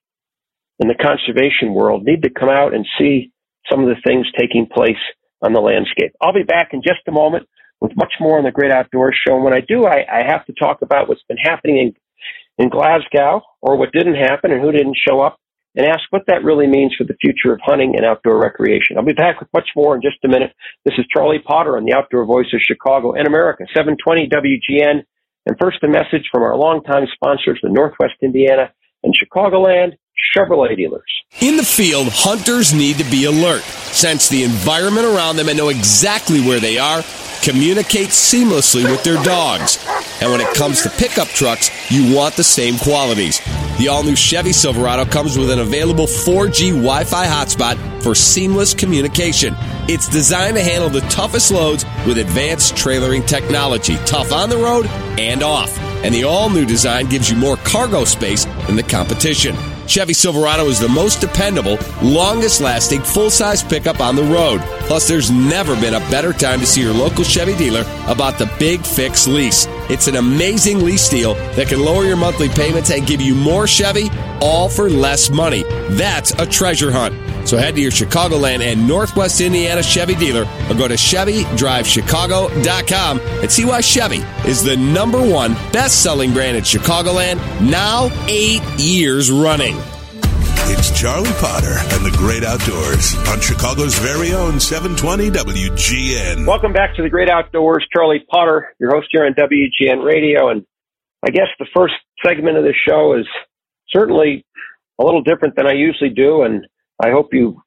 in 0.79 0.87
the 0.87 0.95
conservation 0.95 1.73
world, 1.73 2.03
need 2.03 2.21
to 2.21 2.29
come 2.29 2.49
out 2.49 2.73
and 2.73 2.85
see 2.99 3.31
some 3.69 3.81
of 3.81 3.89
the 3.89 3.99
things 4.05 4.27
taking 4.37 4.67
place 4.67 4.95
on 5.41 5.53
the 5.53 5.59
landscape. 5.59 6.13
I'll 6.21 6.33
be 6.33 6.43
back 6.43 6.69
in 6.71 6.81
just 6.81 7.01
a 7.07 7.11
moment 7.11 7.47
with 7.81 7.91
much 7.95 8.13
more 8.19 8.37
on 8.37 8.43
the 8.43 8.51
Great 8.51 8.71
Outdoors 8.71 9.15
Show. 9.25 9.35
And 9.35 9.43
when 9.43 9.53
I 9.53 9.61
do, 9.61 9.85
I, 9.85 10.05
I 10.11 10.23
have 10.25 10.45
to 10.45 10.53
talk 10.53 10.81
about 10.81 11.09
what's 11.09 11.23
been 11.27 11.37
happening 11.37 11.77
in, 11.77 12.63
in 12.63 12.69
Glasgow 12.69 13.41
or 13.61 13.75
what 13.75 13.91
didn't 13.91 14.15
happen 14.15 14.51
and 14.51 14.61
who 14.61 14.71
didn't 14.71 14.97
show 15.07 15.19
up 15.21 15.39
and 15.75 15.85
ask 15.85 16.01
what 16.09 16.23
that 16.27 16.43
really 16.43 16.67
means 16.67 16.93
for 16.97 17.03
the 17.03 17.15
future 17.21 17.53
of 17.53 17.59
hunting 17.63 17.95
and 17.95 18.05
outdoor 18.05 18.41
recreation. 18.41 18.97
I'll 18.97 19.05
be 19.05 19.13
back 19.13 19.39
with 19.39 19.49
much 19.53 19.69
more 19.75 19.95
in 19.95 20.01
just 20.01 20.17
a 20.23 20.27
minute. 20.27 20.53
This 20.85 20.95
is 20.97 21.05
Charlie 21.13 21.39
Potter 21.39 21.77
on 21.77 21.85
the 21.85 21.93
Outdoor 21.93 22.25
Voice 22.25 22.47
of 22.53 22.61
Chicago 22.61 23.13
and 23.13 23.27
America, 23.27 23.65
720 23.73 24.29
WGN. 24.29 25.03
And 25.45 25.55
first, 25.59 25.83
a 25.83 25.87
message 25.87 26.27
from 26.31 26.43
our 26.43 26.55
longtime 26.55 27.07
sponsors, 27.13 27.59
the 27.61 27.69
Northwest 27.69 28.15
Indiana 28.21 28.71
and 29.03 29.13
Chicagoland 29.13 29.93
Chevrolet 30.35 30.75
dealers. 30.75 31.11
In 31.41 31.57
the 31.57 31.63
field, 31.63 32.07
hunters 32.09 32.73
need 32.73 32.97
to 32.97 33.09
be 33.09 33.25
alert, 33.25 33.61
sense 33.61 34.27
the 34.27 34.43
environment 34.43 35.05
around 35.05 35.35
them, 35.35 35.47
and 35.47 35.57
know 35.57 35.69
exactly 35.69 36.41
where 36.41 36.59
they 36.59 36.77
are 36.77 37.03
communicate 37.47 38.09
seamlessly 38.09 38.83
with 38.83 39.03
their 39.03 39.21
dogs. 39.23 39.77
And 40.21 40.31
when 40.31 40.41
it 40.41 40.53
comes 40.53 40.81
to 40.83 40.89
pickup 40.89 41.29
trucks, 41.29 41.69
you 41.89 42.13
want 42.13 42.35
the 42.35 42.43
same 42.43 42.77
qualities. 42.77 43.39
The 43.77 43.89
all 43.89 44.01
new 44.01 44.15
Chevy 44.15 44.53
Silverado 44.53 45.05
comes 45.05 45.37
with 45.37 45.51
an 45.51 45.59
available 45.59 46.07
4G 46.07 46.71
Wi 46.71 47.03
Fi 47.03 47.27
hotspot 47.27 48.01
for 48.01 48.15
seamless 48.15 48.73
communication. 48.73 49.53
It's 49.87 50.09
designed 50.09 50.55
to 50.55 50.63
handle 50.63 50.89
the 50.89 51.01
toughest 51.01 51.51
loads 51.51 51.85
with 52.07 52.17
advanced 52.17 52.73
trailering 52.73 53.27
technology, 53.27 53.97
tough 53.97 54.31
on 54.31 54.49
the 54.49 54.57
road 54.57 54.87
and 55.19 55.43
off. 55.43 55.77
And 56.03 56.11
the 56.11 56.23
all 56.23 56.49
new 56.49 56.65
design 56.65 57.05
gives 57.05 57.29
you 57.29 57.37
more 57.37 57.57
cargo 57.57 58.03
space 58.03 58.45
than 58.65 58.77
the 58.77 58.83
competition. 58.83 59.55
Chevy 59.87 60.13
Silverado 60.13 60.65
is 60.65 60.79
the 60.79 60.89
most 60.89 61.21
dependable, 61.21 61.79
longest 62.03 62.59
lasting 62.59 63.01
full 63.01 63.29
size 63.29 63.63
pickup 63.63 64.01
on 64.01 64.17
the 64.17 64.23
road. 64.23 64.59
Plus, 64.81 65.07
there's 65.07 65.31
never 65.31 65.75
been 65.75 65.93
a 65.93 65.99
better 66.11 66.33
time 66.33 66.59
to 66.59 66.65
see 66.65 66.81
your 66.81 66.93
local 66.93 67.23
Chevy 67.23 67.55
dealer 67.55 67.81
about 68.07 68.37
the 68.37 68.51
Big 68.59 68.85
Fix 68.85 69.27
lease. 69.27 69.65
It's 69.89 70.07
an 70.07 70.17
amazing 70.17 70.83
lease 70.83 71.07
deal 71.07 71.35
that 71.55 71.69
can 71.69 71.79
lower 71.79 72.03
your 72.03 72.17
monthly 72.17 72.49
payments 72.49 72.91
and 72.91 73.07
give 73.07 73.21
you 73.21 73.33
more 73.33 73.65
Chevy, 73.65 74.09
all 74.41 74.67
for 74.67 74.89
less 74.89 75.29
money. 75.29 75.63
That's 75.91 76.31
a 76.31 76.45
treasure 76.45 76.91
hunt. 76.91 77.15
So 77.47 77.55
head 77.55 77.75
to 77.75 77.81
your 77.81 77.91
Chicagoland 77.91 78.59
and 78.59 78.85
Northwest 78.85 79.39
Indiana 79.39 79.81
Chevy 79.81 80.15
dealer 80.15 80.41
or 80.69 80.75
go 80.75 80.85
to 80.85 80.95
ChevyDriveChicago.com 80.95 83.19
and 83.21 83.49
see 83.49 83.63
why 83.63 83.79
Chevy 83.79 84.17
is 84.45 84.65
the 84.65 84.75
number 84.75 85.25
one 85.25 85.53
best 85.71 86.03
selling 86.03 86.33
brand 86.33 86.57
in 86.57 86.63
Chicagoland 86.63 87.37
now 87.61 88.09
eight 88.27 88.61
years 88.77 89.31
running. 89.31 89.77
It's 90.69 90.91
Charlie 90.99 91.31
Potter 91.39 91.77
and 91.95 92.05
the 92.05 92.11
Great 92.17 92.43
Outdoors 92.43 93.15
on 93.29 93.39
Chicago's 93.39 93.97
very 93.97 94.33
own 94.33 94.59
720 94.59 95.31
WGN. 95.31 96.45
Welcome 96.45 96.73
back 96.73 96.97
to 96.97 97.01
the 97.01 97.09
Great 97.09 97.29
Outdoors. 97.29 97.87
Charlie 97.95 98.25
Potter, 98.29 98.75
your 98.77 98.93
host 98.93 99.07
here 99.11 99.25
on 99.25 99.33
WGN 99.33 100.03
Radio. 100.03 100.49
And 100.49 100.65
I 101.25 101.29
guess 101.29 101.47
the 101.59 101.67
first 101.73 101.93
segment 102.25 102.57
of 102.57 102.65
the 102.65 102.73
show 102.85 103.13
is 103.17 103.25
certainly 103.87 104.45
a 104.99 105.05
little 105.05 105.21
different 105.21 105.55
than 105.55 105.65
I 105.65 105.71
usually 105.71 106.09
do. 106.09 106.41
And 106.41 106.67
I 107.03 107.11
hope 107.11 107.33
you 107.33 107.61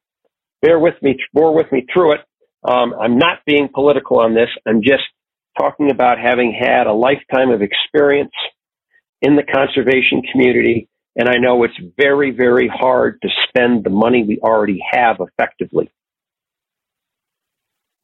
bear 0.61 0.79
with 0.79 0.95
me, 1.01 1.17
bore 1.33 1.53
with 1.53 1.71
me 1.71 1.85
through 1.93 2.13
it. 2.13 2.21
Um, 2.63 2.93
I'm 2.99 3.17
not 3.17 3.39
being 3.45 3.69
political 3.73 4.19
on 4.19 4.35
this. 4.35 4.49
I'm 4.67 4.81
just 4.81 5.03
talking 5.57 5.89
about 5.91 6.19
having 6.19 6.53
had 6.53 6.87
a 6.87 6.93
lifetime 6.93 7.49
of 7.49 7.61
experience 7.61 8.31
in 9.21 9.35
the 9.35 9.43
conservation 9.43 10.21
community. 10.31 10.87
And 11.15 11.27
I 11.27 11.37
know 11.39 11.63
it's 11.63 11.73
very, 11.97 12.31
very 12.31 12.69
hard 12.73 13.21
to 13.21 13.29
spend 13.47 13.83
the 13.83 13.89
money 13.89 14.23
we 14.23 14.39
already 14.39 14.79
have 14.91 15.17
effectively. 15.19 15.91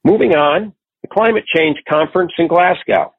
Moving 0.03 0.35
on, 0.35 0.73
the 1.03 1.07
climate 1.07 1.45
change 1.53 1.77
conference 1.89 2.33
in 2.37 2.47
Glasgow. 2.47 3.13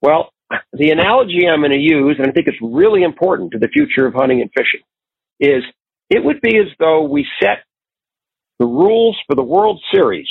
Well, 0.00 0.30
the 0.72 0.90
analogy 0.90 1.48
I'm 1.48 1.60
going 1.60 1.70
to 1.70 1.78
use, 1.78 2.16
and 2.18 2.28
I 2.28 2.32
think 2.32 2.46
it's 2.46 2.58
really 2.60 3.02
important 3.02 3.52
to 3.52 3.58
the 3.58 3.68
future 3.68 4.06
of 4.06 4.14
hunting 4.14 4.40
and 4.40 4.50
fishing, 4.56 4.80
is 5.40 5.64
it 6.10 6.24
would 6.24 6.40
be 6.40 6.56
as 6.58 6.68
though 6.78 7.02
we 7.02 7.26
set 7.42 7.64
the 8.58 8.66
rules 8.66 9.18
for 9.26 9.34
the 9.34 9.42
World 9.42 9.80
Series 9.92 10.28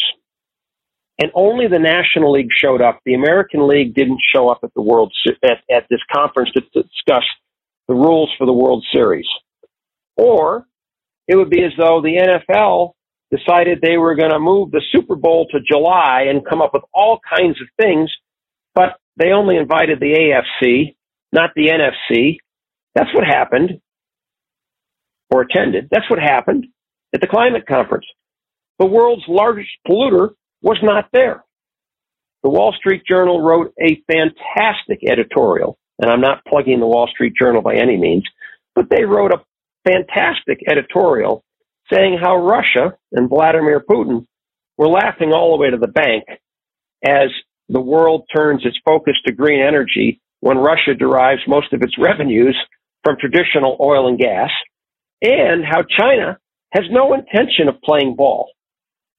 and 1.20 1.32
only 1.36 1.68
the 1.68 1.80
National 1.80 2.32
League 2.32 2.50
showed 2.56 2.82
up. 2.82 3.00
The 3.06 3.14
American 3.14 3.68
League 3.68 3.94
didn't 3.94 4.20
show 4.34 4.50
up 4.50 4.60
at 4.64 4.74
the 4.76 4.82
World 4.82 5.14
at, 5.44 5.60
at 5.70 5.86
this 5.90 6.00
conference 6.14 6.52
to, 6.54 6.62
to 6.62 6.84
discuss 6.84 7.24
the 7.88 7.94
rules 7.94 8.32
for 8.38 8.46
the 8.46 8.54
World 8.54 8.86
Series. 8.92 9.28
Or 10.16 10.66
it 11.28 11.36
would 11.36 11.50
be 11.50 11.64
as 11.64 11.72
though 11.78 12.02
the 12.02 12.18
NFL 12.18 12.94
decided 13.36 13.80
they 13.82 13.98
were 13.98 14.16
going 14.16 14.32
to 14.32 14.40
move 14.40 14.72
the 14.72 14.82
Super 14.92 15.16
Bowl 15.16 15.48
to 15.52 15.60
July 15.60 16.26
and 16.30 16.46
come 16.48 16.62
up 16.62 16.74
with 16.74 16.84
all 16.94 17.20
kinds 17.38 17.60
of 17.62 17.68
things, 17.82 18.12
but 18.76 18.98
they 19.18 19.32
only 19.32 19.58
invited 19.58 20.00
the 20.00 20.42
AFC, 20.64 20.96
not 21.32 21.52
the 21.56 21.68
NFC. 21.68 22.38
That's 22.96 23.14
what 23.14 23.26
happened 23.26 23.82
or 25.30 25.42
attended. 25.42 25.90
That's 25.92 26.10
what 26.10 26.20
happened 26.20 26.68
at 27.14 27.22
the 27.22 27.28
climate 27.28 27.66
conference. 27.68 28.06
The 28.80 28.86
world's 28.86 29.24
largest 29.28 29.70
polluter 29.88 30.30
was 30.62 30.78
not 30.82 31.10
there. 31.14 31.44
The 32.44 32.50
Wall 32.50 32.74
Street 32.78 33.04
Journal 33.08 33.42
wrote 33.42 33.74
a 33.80 34.02
fantastic 34.12 35.00
editorial, 35.10 35.78
and 36.00 36.12
I'm 36.12 36.22
not 36.22 36.44
plugging 36.46 36.80
the 36.80 36.88
Wall 36.88 37.08
Street 37.08 37.34
Journal 37.40 37.62
by 37.62 37.76
any 37.76 37.98
means, 37.98 38.24
but 38.76 38.90
they 38.90 39.06
wrote 39.06 39.32
a 39.32 39.44
fantastic 39.90 40.60
editorial 40.70 41.44
saying 41.92 42.18
how 42.22 42.38
Russia 42.38 42.98
and 43.12 43.30
Vladimir 43.30 43.84
Putin 43.90 44.26
were 44.78 44.88
laughing 44.88 45.32
all 45.34 45.52
the 45.52 45.62
way 45.62 45.70
to 45.70 45.78
the 45.78 45.88
bank 45.88 46.26
as 47.06 47.30
the 47.70 47.82
world 47.82 48.24
turns 48.36 48.66
its 48.66 48.78
focus 48.84 49.16
to 49.26 49.34
green 49.34 49.62
energy 49.62 50.20
when 50.40 50.58
Russia 50.58 50.94
derives 50.94 51.42
most 51.48 51.72
of 51.74 51.82
its 51.82 51.98
revenues 51.98 52.58
from 53.04 53.18
traditional 53.20 53.78
oil 53.80 54.08
and 54.08 54.18
gas 54.18 54.50
and 55.24 55.64
how 55.66 55.84
China 55.84 56.38
has 56.74 56.84
no 56.92 57.14
intention 57.14 57.70
of 57.70 57.82
playing 57.82 58.16
ball, 58.16 58.52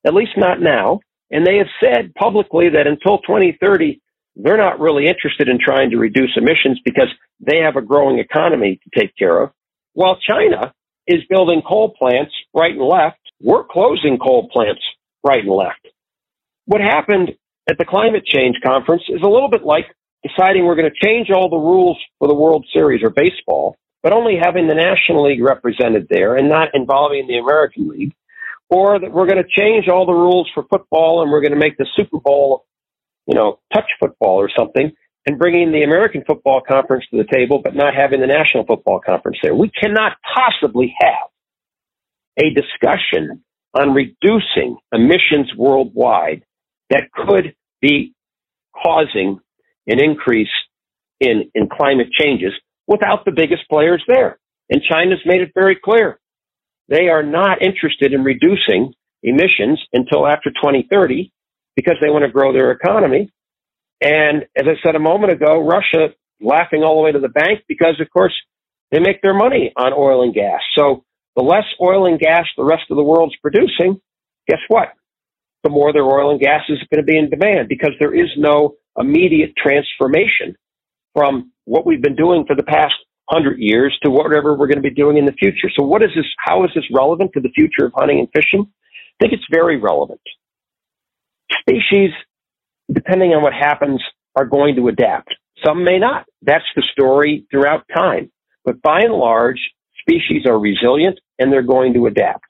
at 0.07 0.15
least 0.15 0.33
not 0.37 0.61
now. 0.61 1.01
And 1.31 1.47
they 1.47 1.57
have 1.57 1.67
said 1.81 2.15
publicly 2.15 2.69
that 2.69 2.87
until 2.87 3.19
2030, 3.19 4.01
they're 4.37 4.59
not 4.59 4.79
really 4.79 5.07
interested 5.07 5.49
in 5.49 5.59
trying 5.59 5.91
to 5.91 5.97
reduce 5.97 6.37
emissions 6.37 6.79
because 6.85 7.09
they 7.41 7.59
have 7.59 7.77
a 7.77 7.83
growing 7.83 8.19
economy 8.19 8.79
to 8.85 9.01
take 9.01 9.17
care 9.17 9.41
of. 9.43 9.51
While 9.95 10.19
China 10.29 10.73
is 11.07 11.23
building 11.31 11.63
coal 11.67 11.95
plants 11.99 12.33
right 12.53 12.75
and 12.75 12.83
left, 12.83 13.19
we're 13.41 13.65
closing 13.65 14.19
coal 14.19 14.49
plants 14.53 14.83
right 15.25 15.43
and 15.43 15.53
left. 15.53 15.89
What 16.67 16.81
happened 16.81 17.31
at 17.71 17.79
the 17.79 17.85
climate 17.85 18.25
change 18.27 18.57
conference 18.65 19.03
is 19.09 19.23
a 19.23 19.29
little 19.29 19.49
bit 19.49 19.65
like 19.65 19.87
deciding 20.27 20.65
we're 20.65 20.77
going 20.77 20.91
to 20.91 21.07
change 21.07 21.31
all 21.31 21.49
the 21.49 21.57
rules 21.57 21.99
for 22.19 22.29
the 22.29 22.35
World 22.35 22.67
Series 22.73 23.03
or 23.03 23.11
baseball 23.11 23.77
but 24.05 24.13
only 24.13 24.37
having 24.41 24.69
the 24.69 24.75
National 24.75 25.27
League 25.27 25.43
represented 25.43 26.07
there 26.11 26.37
and 26.37 26.47
not 26.47 26.69
involving 26.75 27.27
the 27.27 27.39
American 27.39 27.89
League, 27.89 28.13
or 28.69 29.01
that 29.01 29.11
we're 29.11 29.27
going 29.27 29.43
to 29.43 29.49
change 29.49 29.89
all 29.89 30.05
the 30.05 30.13
rules 30.13 30.49
for 30.53 30.65
football 30.71 31.23
and 31.23 31.33
we're 31.33 31.41
going 31.41 31.55
to 31.55 31.59
make 31.59 31.79
the 31.79 31.89
Super 31.97 32.19
Bowl, 32.21 32.67
you 33.27 33.35
know, 33.35 33.61
touch 33.73 33.87
football 33.99 34.37
or 34.37 34.51
something, 34.57 34.93
and 35.27 35.39
bringing 35.39 35.73
the 35.73 35.83
American 35.85 36.23
Football 36.27 36.61
Conference 36.61 37.07
to 37.11 37.17
the 37.17 37.25
table, 37.25 37.63
but 37.65 37.75
not 37.75 37.95
having 37.95 38.21
the 38.21 38.27
National 38.27 38.67
Football 38.67 39.01
Conference 39.01 39.39
there. 39.43 39.55
We 39.55 39.71
cannot 39.71 40.19
possibly 40.35 40.95
have 41.01 41.31
a 42.39 42.51
discussion 42.51 43.43
on 43.73 43.95
reducing 43.95 44.77
emissions 44.93 45.51
worldwide 45.57 46.45
that 46.91 47.11
could 47.11 47.55
be 47.81 48.13
causing 48.85 49.41
an 49.87 49.99
increase 49.99 50.49
in, 51.21 51.51
in 51.55 51.71
climate 51.71 52.09
changes 52.13 52.53
without 52.87 53.25
the 53.25 53.33
biggest 53.33 53.69
players 53.69 54.03
there. 54.07 54.39
And 54.71 54.83
China's 54.83 55.21
made 55.25 55.41
it 55.41 55.53
very 55.55 55.77
clear. 55.83 56.19
They 56.89 57.09
are 57.09 57.23
not 57.23 57.63
interested 57.63 58.13
in 58.13 58.25
reducing 58.25 58.95
emissions 59.23 59.81
until 59.93 60.27
after 60.27 60.51
2030 60.51 61.33
because 61.77 61.97
they 62.01 62.11
want 62.11 62.25
to 62.25 62.31
grow 62.31 62.53
their 62.53 62.71
economy. 62.71 63.33
And 64.01 64.45
as 64.57 64.67
I 64.67 64.75
said 64.85 64.95
a 64.95 65.01
moment 65.01 65.33
ago, 65.33 65.61
Russia 65.61 66.15
laughing 66.41 66.83
all 66.83 66.97
the 66.97 67.03
way 67.03 67.13
to 67.13 67.21
the 67.21 67.29
bank 67.29 67.65
because, 67.69 68.01
of 68.01 68.11
course, 68.11 68.35
they 68.91 69.01
make 69.01 69.23
their 69.23 69.35
money 69.35 69.73
on 69.77 69.93
oil 69.93 70.23
and 70.23 70.35
gas. 70.35 70.61
So 70.77 71.05
the 71.37 71.43
less 71.43 71.65
oil 71.81 72.07
and 72.07 72.21
gas 72.21 72.45
the 72.57 72.65
rest 72.65 72.85
of 72.91 72.97
the 72.97 73.03
world's 73.03 73.37
producing, 73.41 74.01
guess 74.47 74.61
what? 74.69 74.89
The 75.63 75.71
more 75.71 75.93
their 75.93 76.05
oil 76.05 76.31
and 76.31 76.41
gas 76.41 76.63
is 76.69 76.79
going 76.93 77.05
to 77.05 77.11
be 77.11 77.19
in 77.19 77.31
demand 77.31 77.69
because 77.69 77.93
there 77.99 78.15
is 78.15 78.29
no 78.37 78.75
immediate 78.99 79.55
transformation 79.57 80.57
from 81.15 81.53
what 81.65 81.87
we've 81.87 82.03
been 82.03 82.17
doing 82.17 82.45
for 82.47 82.55
the 82.55 82.63
past 82.63 82.95
hundred 83.31 83.59
years 83.59 83.97
to 84.03 84.11
whatever 84.11 84.55
we're 84.55 84.67
going 84.67 84.83
to 84.83 84.89
be 84.89 84.91
doing 84.91 85.17
in 85.17 85.25
the 85.25 85.33
future. 85.33 85.71
So 85.79 85.85
what 85.85 86.03
is 86.03 86.11
this? 86.15 86.27
How 86.39 86.65
is 86.65 86.71
this 86.75 86.85
relevant 86.93 87.33
to 87.35 87.41
the 87.41 87.49
future 87.51 87.87
of 87.87 87.93
hunting 87.95 88.19
and 88.19 88.29
fishing? 88.35 88.67
I 88.67 89.17
think 89.21 89.33
it's 89.33 89.47
very 89.51 89.79
relevant. 89.79 90.21
Species, 91.61 92.11
depending 92.93 93.31
on 93.31 93.43
what 93.43 93.55
happens, 93.55 94.03
are 94.37 94.45
going 94.45 94.77
to 94.77 94.89
adapt. 94.89 95.29
Some 95.65 95.85
may 95.85 95.99
not. 95.99 96.27
That's 96.43 96.65
the 96.77 96.83
story 96.93 97.47
throughout 97.51 97.85
time. 97.95 98.31
But 98.65 98.83
by 98.83 99.01
and 99.01 99.15
large, 99.15 99.61
species 100.01 100.43
are 100.47 100.59
resilient 100.59 101.19
and 101.39 101.53
they're 101.53 101.63
going 101.63 101.95
to 101.95 102.07
adapt. 102.07 102.47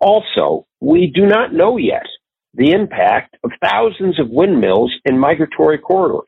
Also, 0.00 0.66
we 0.80 1.12
do 1.14 1.26
not 1.26 1.52
know 1.52 1.76
yet 1.76 2.06
the 2.54 2.72
impact 2.72 3.36
of 3.44 3.52
thousands 3.62 4.18
of 4.18 4.28
windmills 4.28 4.92
in 5.04 5.18
migratory 5.18 5.78
corridors. 5.78 6.24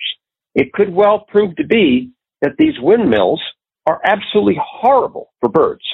It 0.55 0.73
could 0.73 0.93
well 0.95 1.25
prove 1.29 1.57
to 1.57 1.67
be 1.67 2.13
that 2.43 2.53
these 2.59 2.75
windmills 2.81 3.41
are 3.87 4.01
absolutely 4.05 4.59
horrible 4.61 5.33
for 5.41 5.49
birds. 5.49 5.85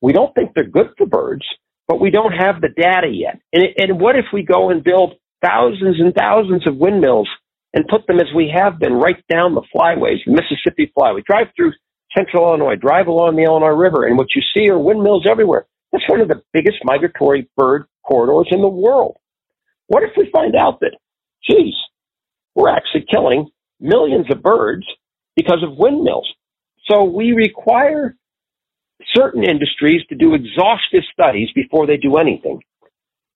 We 0.00 0.12
don't 0.12 0.34
think 0.34 0.52
they're 0.54 0.64
good 0.64 0.90
for 0.96 1.06
birds, 1.06 1.44
but 1.88 2.00
we 2.00 2.10
don't 2.10 2.32
have 2.32 2.60
the 2.60 2.68
data 2.68 3.08
yet. 3.08 3.40
And, 3.52 3.64
and 3.78 4.00
what 4.00 4.16
if 4.16 4.26
we 4.32 4.42
go 4.42 4.70
and 4.70 4.82
build 4.82 5.14
thousands 5.44 6.00
and 6.00 6.14
thousands 6.14 6.66
of 6.66 6.76
windmills 6.76 7.28
and 7.74 7.86
put 7.88 8.06
them 8.06 8.18
as 8.18 8.26
we 8.34 8.52
have 8.54 8.78
been 8.78 8.94
right 8.94 9.22
down 9.30 9.54
the 9.54 9.62
flyways, 9.74 10.24
the 10.24 10.32
Mississippi 10.32 10.92
flyway. 10.96 11.24
Drive 11.24 11.48
through 11.54 11.72
central 12.16 12.48
Illinois, 12.48 12.76
drive 12.76 13.06
along 13.06 13.36
the 13.36 13.42
Illinois 13.42 13.76
River, 13.76 14.06
and 14.06 14.16
what 14.16 14.28
you 14.34 14.42
see 14.54 14.70
are 14.70 14.78
windmills 14.78 15.26
everywhere. 15.28 15.66
That's 15.92 16.08
one 16.08 16.20
of 16.20 16.28
the 16.28 16.42
biggest 16.52 16.78
migratory 16.84 17.48
bird 17.56 17.86
corridors 18.06 18.48
in 18.50 18.62
the 18.62 18.68
world. 18.68 19.16
What 19.88 20.02
if 20.02 20.10
we 20.16 20.30
find 20.32 20.56
out 20.56 20.80
that, 20.80 20.96
geez, 21.48 21.74
we're 22.54 22.70
actually 22.70 23.04
killing 23.10 23.50
millions 23.80 24.26
of 24.30 24.42
birds 24.42 24.86
because 25.36 25.62
of 25.62 25.76
windmills? 25.76 26.28
So 26.88 27.04
we 27.04 27.32
require 27.32 28.16
certain 29.14 29.44
industries 29.44 30.02
to 30.08 30.14
do 30.14 30.34
exhaustive 30.34 31.02
studies 31.12 31.48
before 31.54 31.86
they 31.86 31.96
do 31.96 32.16
anything. 32.16 32.60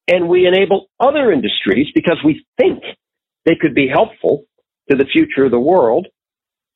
And 0.09 0.29
we 0.29 0.47
enable 0.47 0.87
other 0.99 1.33
industries 1.33 1.89
because 1.95 2.19
we 2.25 2.45
think 2.59 2.83
they 3.45 3.55
could 3.61 3.75
be 3.75 3.89
helpful 3.89 4.45
to 4.91 4.97
the 4.97 5.05
future 5.05 5.45
of 5.45 5.51
the 5.51 5.61
world 5.61 6.07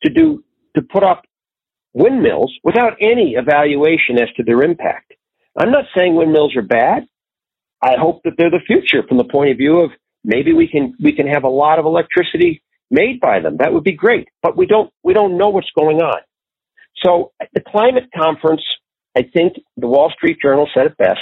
to 0.04 0.10
do, 0.10 0.44
to 0.76 0.82
put 0.82 1.02
up 1.02 1.22
windmills 1.92 2.52
without 2.62 2.94
any 3.00 3.34
evaluation 3.36 4.20
as 4.20 4.28
to 4.36 4.42
their 4.42 4.62
impact. 4.62 5.12
I'm 5.58 5.70
not 5.70 5.84
saying 5.96 6.14
windmills 6.14 6.56
are 6.56 6.62
bad. 6.62 7.06
I 7.82 7.96
hope 7.98 8.22
that 8.24 8.34
they're 8.36 8.50
the 8.50 8.60
future 8.66 9.06
from 9.06 9.18
the 9.18 9.24
point 9.24 9.50
of 9.50 9.56
view 9.56 9.80
of 9.80 9.90
maybe 10.24 10.52
we 10.52 10.68
can, 10.68 10.94
we 11.02 11.12
can 11.12 11.26
have 11.26 11.44
a 11.44 11.48
lot 11.48 11.78
of 11.78 11.84
electricity 11.84 12.62
made 12.94 13.20
by 13.20 13.40
them. 13.40 13.56
That 13.58 13.72
would 13.72 13.84
be 13.84 13.92
great, 13.92 14.28
but 14.42 14.56
we 14.56 14.66
don't, 14.66 14.90
we 15.02 15.12
don't 15.12 15.36
know 15.36 15.48
what's 15.48 15.70
going 15.76 15.98
on. 15.98 16.20
So 17.04 17.32
the 17.52 17.60
climate 17.60 18.04
conference, 18.16 18.62
I 19.16 19.22
think 19.22 19.54
the 19.76 19.88
Wall 19.88 20.12
Street 20.16 20.38
Journal 20.40 20.68
said 20.74 20.86
it 20.86 20.96
best, 20.96 21.20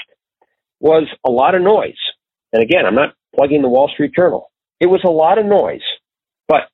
was 0.81 1.09
a 1.25 1.31
lot 1.31 1.55
of 1.55 1.63
noise. 1.63 2.03
And 2.53 2.63
again, 2.63 2.85
I'm 2.87 2.95
not 2.95 3.15
plugging 3.35 3.63
the 3.63 3.69
Wall 3.69 3.91
Street 3.93 4.13
Journal. 4.15 4.51
It 4.81 4.87
was 4.87 5.01
a 5.05 5.11
lot 5.11 5.39
of 5.39 5.47
noise, 5.47 5.87
but 6.49 6.69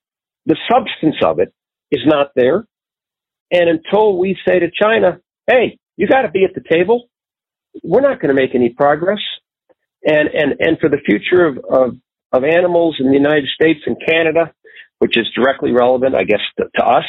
the 0.46 0.56
substance 0.70 1.16
of 1.24 1.38
it 1.38 1.52
is 1.90 2.02
not 2.04 2.32
there. 2.34 2.66
And 3.50 3.68
until 3.68 4.18
we 4.18 4.36
say 4.46 4.58
to 4.58 4.68
China, 4.70 5.20
hey, 5.46 5.78
you 5.96 6.06
got 6.06 6.22
to 6.22 6.30
be 6.30 6.44
at 6.44 6.54
the 6.54 6.62
table, 6.68 7.08
we're 7.82 8.00
not 8.00 8.20
going 8.20 8.34
to 8.34 8.40
make 8.40 8.54
any 8.54 8.70
progress. 8.70 9.20
And, 10.04 10.28
and, 10.28 10.54
and 10.60 10.78
for 10.80 10.88
the 10.88 10.98
future 11.04 11.46
of, 11.46 11.58
of, 11.58 11.96
of 12.32 12.44
animals 12.44 12.96
in 13.00 13.08
the 13.08 13.16
United 13.16 13.48
States 13.54 13.80
and 13.86 13.96
Canada, 14.06 14.52
which 14.98 15.16
is 15.16 15.26
directly 15.34 15.72
relevant, 15.72 16.14
I 16.14 16.24
guess, 16.24 16.40
to, 16.58 16.66
to 16.76 16.84
us, 16.84 17.04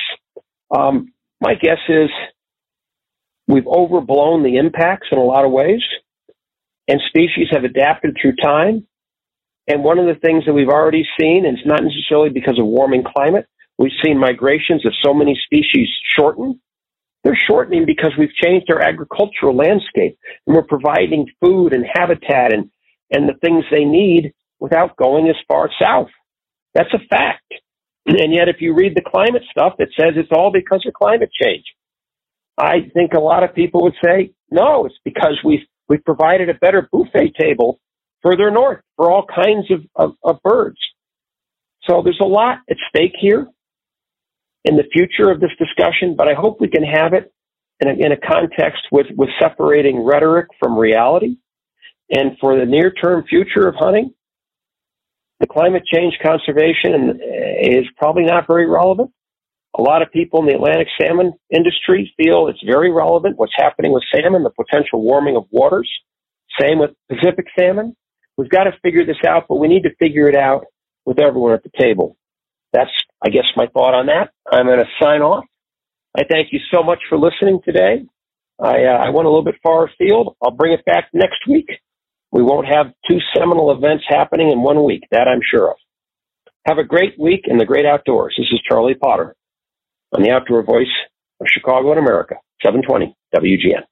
um, 0.75 1.11
my 1.41 1.55
guess 1.55 1.79
is 1.87 2.09
we've 3.47 3.67
overblown 3.67 4.43
the 4.43 4.57
impacts 4.57 5.07
in 5.11 5.17
a 5.17 5.23
lot 5.23 5.45
of 5.45 5.51
ways, 5.51 5.81
and 6.87 6.99
species 7.07 7.47
have 7.51 7.63
adapted 7.63 8.15
through 8.21 8.35
time. 8.35 8.85
And 9.67 9.83
one 9.83 9.99
of 9.99 10.07
the 10.07 10.19
things 10.19 10.45
that 10.45 10.53
we've 10.53 10.69
already 10.69 11.03
seen, 11.19 11.45
and 11.45 11.57
it's 11.57 11.67
not 11.67 11.83
necessarily 11.83 12.29
because 12.29 12.57
of 12.59 12.65
warming 12.65 13.03
climate, 13.03 13.45
we've 13.77 13.91
seen 14.03 14.19
migrations 14.19 14.85
of 14.85 14.93
so 15.03 15.13
many 15.13 15.39
species 15.45 15.87
shorten. 16.17 16.59
They're 17.23 17.39
shortening 17.47 17.85
because 17.85 18.11
we've 18.17 18.33
changed 18.33 18.71
our 18.71 18.81
agricultural 18.81 19.55
landscape 19.55 20.17
and 20.47 20.55
we're 20.55 20.63
providing 20.63 21.27
food 21.43 21.73
and 21.73 21.85
habitat 21.93 22.53
and, 22.53 22.71
and 23.11 23.27
the 23.27 23.37
things 23.41 23.65
they 23.69 23.83
need 23.83 24.33
without 24.59 24.97
going 24.97 25.27
as 25.29 25.35
far 25.47 25.69
south. 25.81 26.09
That's 26.73 26.93
a 26.93 26.99
fact. 27.09 27.53
And 28.19 28.33
yet, 28.33 28.49
if 28.49 28.57
you 28.59 28.73
read 28.73 28.95
the 28.95 29.03
climate 29.05 29.43
stuff, 29.51 29.75
it 29.79 29.89
says 29.99 30.13
it's 30.15 30.31
all 30.31 30.51
because 30.51 30.83
of 30.87 30.93
climate 30.93 31.29
change. 31.41 31.65
I 32.57 32.89
think 32.93 33.13
a 33.13 33.19
lot 33.19 33.43
of 33.43 33.53
people 33.55 33.83
would 33.83 33.95
say, 34.03 34.33
no, 34.51 34.85
it's 34.85 34.99
because 35.05 35.39
we've, 35.45 35.65
we've 35.87 36.03
provided 36.03 36.49
a 36.49 36.55
better 36.55 36.89
buffet 36.91 37.35
table 37.39 37.79
further 38.23 38.51
north 38.51 38.81
for 38.97 39.11
all 39.11 39.25
kinds 39.25 39.71
of, 39.71 39.81
of, 39.95 40.15
of 40.23 40.41
birds. 40.43 40.77
So 41.89 42.01
there's 42.03 42.19
a 42.21 42.25
lot 42.25 42.59
at 42.69 42.77
stake 42.89 43.13
here 43.19 43.47
in 44.65 44.75
the 44.75 44.83
future 44.91 45.31
of 45.31 45.39
this 45.39 45.51
discussion, 45.57 46.15
but 46.17 46.27
I 46.27 46.33
hope 46.33 46.59
we 46.59 46.67
can 46.67 46.83
have 46.83 47.13
it 47.13 47.31
in 47.79 47.87
a, 47.87 47.93
in 47.93 48.11
a 48.11 48.17
context 48.17 48.83
with, 48.91 49.07
with 49.15 49.29
separating 49.39 50.03
rhetoric 50.03 50.47
from 50.59 50.77
reality. 50.77 51.37
And 52.11 52.37
for 52.41 52.57
the 52.59 52.65
near 52.65 52.91
term 52.91 53.23
future 53.29 53.67
of 53.67 53.75
hunting, 53.75 54.13
the 55.39 55.47
climate 55.47 55.83
change 55.85 56.15
conservation 56.21 57.19
is 57.61 57.85
probably 57.97 58.23
not 58.23 58.47
very 58.47 58.67
relevant. 58.67 59.11
A 59.77 59.81
lot 59.81 60.01
of 60.01 60.11
people 60.11 60.41
in 60.41 60.47
the 60.47 60.55
Atlantic 60.55 60.87
salmon 60.99 61.33
industry 61.49 62.13
feel 62.17 62.47
it's 62.47 62.61
very 62.65 62.91
relevant 62.91 63.37
what's 63.37 63.53
happening 63.55 63.93
with 63.93 64.03
salmon, 64.13 64.43
the 64.43 64.49
potential 64.49 65.01
warming 65.01 65.37
of 65.37 65.45
waters. 65.51 65.89
Same 66.59 66.79
with 66.79 66.91
Pacific 67.07 67.45
salmon. 67.57 67.95
We've 68.37 68.49
got 68.49 68.63
to 68.63 68.71
figure 68.81 69.05
this 69.05 69.21
out, 69.27 69.45
but 69.47 69.55
we 69.55 69.67
need 69.67 69.83
to 69.83 69.95
figure 69.99 70.27
it 70.27 70.35
out 70.35 70.65
with 71.05 71.19
everyone 71.19 71.53
at 71.53 71.63
the 71.63 71.71
table. 71.79 72.17
That's, 72.73 72.91
I 73.23 73.29
guess, 73.29 73.45
my 73.55 73.67
thought 73.67 73.93
on 73.93 74.07
that. 74.07 74.31
I'm 74.51 74.65
going 74.65 74.79
to 74.79 74.85
sign 75.01 75.21
off. 75.21 75.45
I 76.17 76.23
thank 76.29 76.51
you 76.51 76.59
so 76.73 76.83
much 76.83 76.99
for 77.07 77.17
listening 77.17 77.59
today. 77.63 78.03
I, 78.61 78.83
uh, 78.83 79.05
I 79.05 79.09
went 79.09 79.25
a 79.25 79.29
little 79.29 79.43
bit 79.43 79.55
far 79.63 79.85
afield. 79.85 80.35
I'll 80.43 80.51
bring 80.51 80.73
it 80.73 80.83
back 80.85 81.09
next 81.13 81.47
week. 81.47 81.69
We 82.31 82.43
won't 82.43 82.67
have 82.67 82.87
two 83.09 83.19
seminal 83.35 83.71
events 83.71 84.05
happening 84.07 84.51
in 84.51 84.61
one 84.61 84.83
week. 84.83 85.03
That 85.11 85.27
I'm 85.27 85.41
sure 85.43 85.71
of. 85.71 85.77
Have 86.67 86.77
a 86.77 86.83
great 86.83 87.19
week 87.19 87.41
in 87.45 87.57
the 87.57 87.65
great 87.65 87.85
outdoors. 87.85 88.35
This 88.37 88.47
is 88.51 88.61
Charlie 88.69 88.95
Potter 88.95 89.35
on 90.15 90.23
the 90.23 90.31
Outdoor 90.31 90.63
Voice 90.63 90.87
of 91.41 91.47
Chicago 91.49 91.91
and 91.91 91.99
America, 91.99 92.35
720 92.63 93.15
WGN. 93.35 93.83